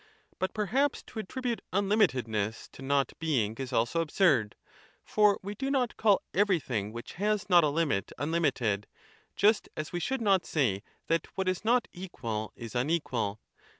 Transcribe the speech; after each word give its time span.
But 0.39 0.55
perhaps 0.55 1.03
to 1.03 1.19
attribute 1.19 1.61
unlimitedness 1.71 2.69
to 2.71 2.81
Not 2.81 3.13
being 3.19 3.53
is 3.59 3.71
also 3.71 4.01
absurd; 4.01 4.55
for 5.05 5.37
we 5.43 5.53
do 5.53 5.69
not 5.69 5.95
call 5.95 6.23
everything 6.33 6.91
which 6.91 7.13
has 7.21 7.47
not 7.51 7.63
a 7.63 7.69
limit 7.69 8.11
unlimited, 8.17 8.87
just 9.35 9.69
as 9.77 9.93
we 9.93 9.99
should 9.99 10.19
not 10.21 10.43
say 10.43 10.81
that 11.05 11.27
what 11.35 11.47
is 11.47 11.63
not 11.63 11.87
equal 11.93 12.51
is 12.55 12.73
unequal. 12.73 13.39